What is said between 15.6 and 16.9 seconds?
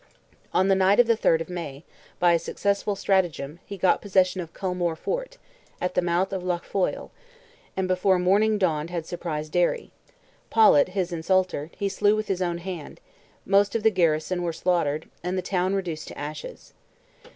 reduced to ashes.